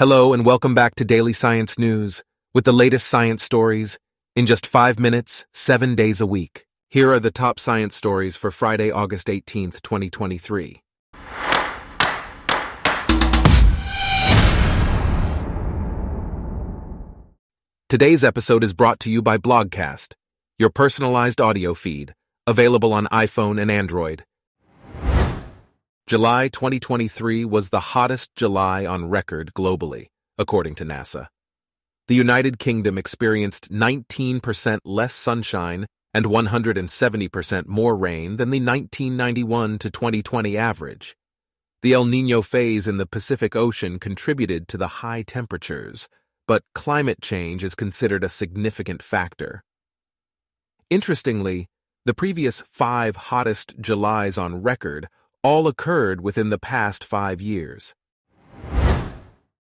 [0.00, 2.22] Hello and welcome back to Daily Science News
[2.54, 3.98] with the latest science stories
[4.34, 6.64] in just five minutes, seven days a week.
[6.88, 10.80] Here are the top science stories for Friday, August 18th, 2023.
[17.90, 20.14] Today's episode is brought to you by Blogcast,
[20.58, 22.14] your personalized audio feed,
[22.46, 24.24] available on iPhone and Android.
[26.10, 30.06] July 2023 was the hottest July on record globally,
[30.38, 31.28] according to NASA.
[32.08, 39.88] The United Kingdom experienced 19% less sunshine and 170% more rain than the 1991 to
[39.88, 41.14] 2020 average.
[41.82, 46.08] The El Nino phase in the Pacific Ocean contributed to the high temperatures,
[46.48, 49.62] but climate change is considered a significant factor.
[50.90, 51.68] Interestingly,
[52.04, 55.08] the previous five hottest Julys on record
[55.42, 57.94] all occurred within the past five years.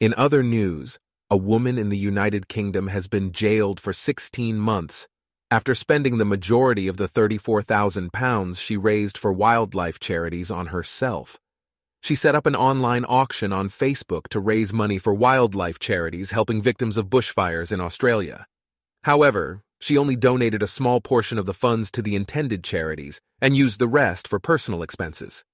[0.00, 0.98] In other news,
[1.30, 5.08] a woman in the United Kingdom has been jailed for 16 months
[5.50, 11.38] after spending the majority of the £34,000 she raised for wildlife charities on herself.
[12.02, 16.62] She set up an online auction on Facebook to raise money for wildlife charities helping
[16.62, 18.46] victims of bushfires in Australia.
[19.04, 23.56] However, she only donated a small portion of the funds to the intended charities and
[23.56, 25.44] used the rest for personal expenses.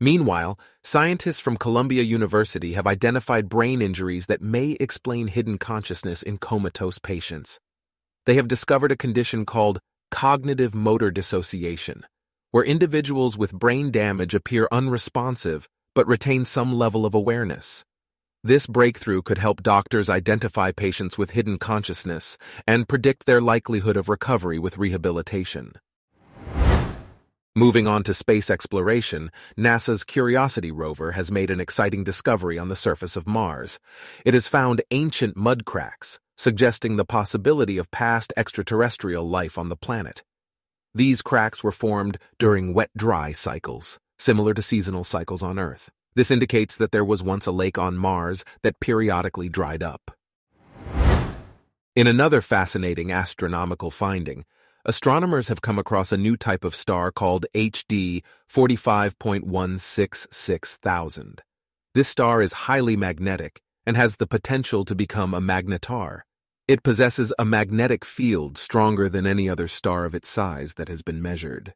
[0.00, 6.36] Meanwhile, scientists from Columbia University have identified brain injuries that may explain hidden consciousness in
[6.36, 7.58] comatose patients.
[8.26, 9.78] They have discovered a condition called
[10.10, 12.04] cognitive motor dissociation,
[12.50, 17.82] where individuals with brain damage appear unresponsive but retain some level of awareness.
[18.44, 24.10] This breakthrough could help doctors identify patients with hidden consciousness and predict their likelihood of
[24.10, 25.72] recovery with rehabilitation.
[27.58, 32.76] Moving on to space exploration, NASA's Curiosity rover has made an exciting discovery on the
[32.76, 33.80] surface of Mars.
[34.26, 39.74] It has found ancient mud cracks, suggesting the possibility of past extraterrestrial life on the
[39.76, 40.22] planet.
[40.94, 45.90] These cracks were formed during wet-dry cycles, similar to seasonal cycles on Earth.
[46.14, 50.10] This indicates that there was once a lake on Mars that periodically dried up.
[51.94, 54.44] In another fascinating astronomical finding,
[54.86, 61.40] astronomers have come across a new type of star called HD 45.166,000.
[61.94, 66.20] This star is highly magnetic and has the potential to become a magnetar.
[66.68, 71.02] It possesses a magnetic field stronger than any other star of its size that has
[71.02, 71.74] been measured.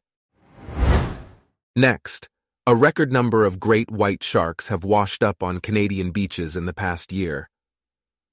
[1.75, 2.29] Next,
[2.65, 6.73] a record number of great white sharks have washed up on Canadian beaches in the
[6.73, 7.49] past year.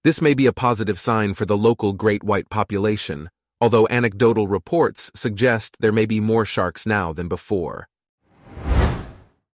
[0.04, 3.30] This may be a positive sign for the local great white population,
[3.60, 7.88] although anecdotal reports suggest there may be more sharks now than before.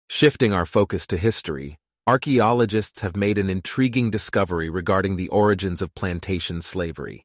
[0.08, 5.94] Shifting our focus to history, archaeologists have made an intriguing discovery regarding the origins of
[5.94, 7.24] plantation slavery.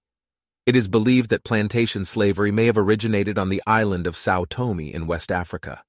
[0.65, 4.79] It is believed that plantation slavery may have originated on the island of Sao Tome
[4.79, 5.83] in West Africa.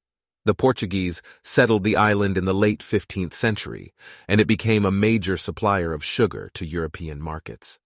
[0.46, 3.92] The Portuguese settled the island in the late 15th century,
[4.26, 7.78] and it became a major supplier of sugar to European markets.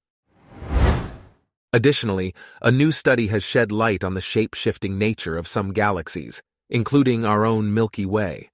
[1.74, 6.40] Additionally, a new study has shed light on the shape-shifting nature of some galaxies,
[6.70, 8.52] including our own Milky Way.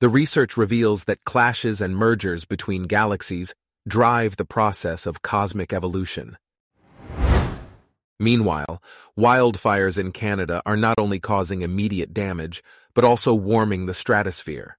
[0.00, 3.54] The research reveals that clashes and mergers between galaxies
[3.88, 6.36] drive the process of cosmic evolution.
[8.20, 8.82] Meanwhile,
[9.18, 12.62] wildfires in Canada are not only causing immediate damage,
[12.92, 14.76] but also warming the stratosphere.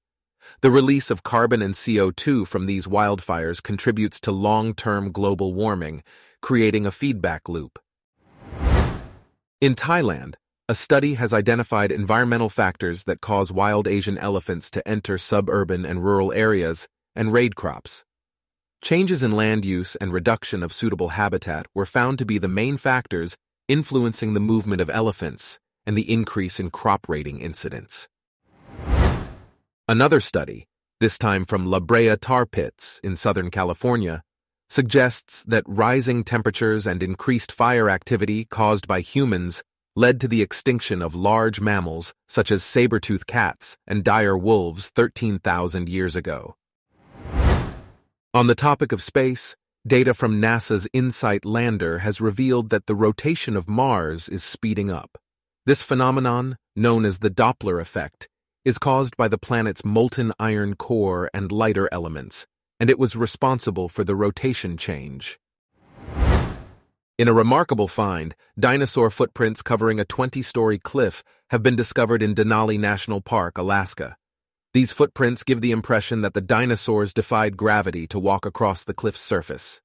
[0.61, 6.03] The release of carbon and CO2 from these wildfires contributes to long-term global warming,
[6.41, 7.79] creating a feedback loop.
[9.61, 10.35] In Thailand,
[10.69, 16.03] a study has identified environmental factors that cause wild Asian elephants to enter suburban and
[16.03, 18.05] rural areas and raid crops.
[18.81, 22.77] Changes in land use and reduction of suitable habitat were found to be the main
[22.77, 23.35] factors
[23.67, 28.07] influencing the movement of elephants and the increase in crop raiding incidents.
[29.87, 30.67] Another study,
[30.99, 34.21] this time from La Brea tar pits in Southern California,
[34.69, 39.63] suggests that rising temperatures and increased fire activity caused by humans
[39.95, 45.89] led to the extinction of large mammals such as saber-toothed cats and dire wolves 13,000
[45.89, 46.55] years ago.
[48.33, 49.55] On the topic of space,
[49.87, 55.17] data from NASA's InSight lander has revealed that the rotation of Mars is speeding up.
[55.65, 58.29] This phenomenon, known as the Doppler effect,
[58.63, 62.45] is caused by the planet's molten iron core and lighter elements,
[62.79, 65.39] and it was responsible for the rotation change.
[67.17, 72.79] In a remarkable find, dinosaur footprints covering a 20-story cliff have been discovered in Denali
[72.79, 74.15] National Park, Alaska.
[74.73, 79.19] These footprints give the impression that the dinosaurs defied gravity to walk across the cliff's
[79.19, 79.81] surface.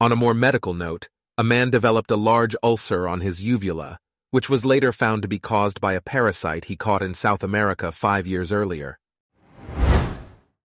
[0.00, 3.98] On a more medical note, a man developed a large ulcer on his uvula,
[4.30, 7.92] which was later found to be caused by a parasite he caught in South America
[7.92, 8.98] five years earlier.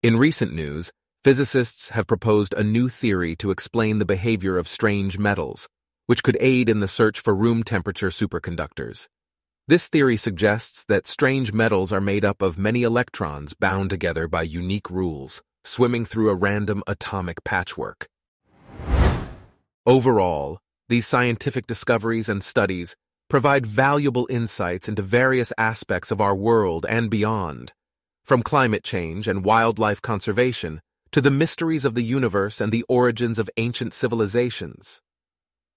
[0.07, 0.93] In recent news,
[1.25, 5.69] physicists have proposed a new theory to explain the behavior of strange metals,
[6.07, 9.09] which could aid in the search for room temperature superconductors.
[9.67, 14.43] This theory suggests that strange metals are made up of many electrons bound together by
[14.43, 18.07] unique rules, swimming through a random atomic patchwork.
[19.87, 22.95] Overall, these scientific discoveries and studies
[23.29, 27.73] provide valuable insights into various aspects of our world and beyond,
[28.27, 30.81] from climate change and wildlife conservation
[31.13, 35.01] to the mysteries of the universe and the origins of ancient civilizations.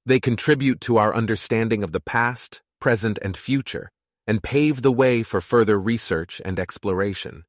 [0.04, 3.92] They contribute to our understanding of the past, present, and future,
[4.26, 7.46] and pave the way for further research and exploration.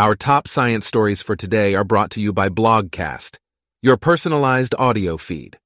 [0.00, 3.36] Our top science stories for today are brought to you by Blogcast,
[3.82, 5.60] your personalized audio feed.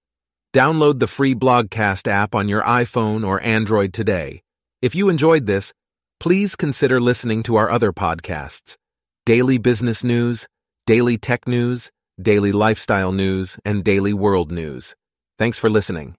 [0.52, 4.42] Download the free Blogcast app on your iPhone or Android today.
[4.82, 5.72] If you enjoyed this,
[6.20, 8.76] please consider listening to our other podcasts
[9.24, 10.46] Daily Business News,
[10.86, 11.90] Daily Tech News,
[12.20, 14.94] Daily Lifestyle News, and Daily World News.
[15.38, 16.14] Thanks for listening.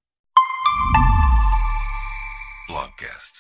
[2.70, 3.37] Blogcast.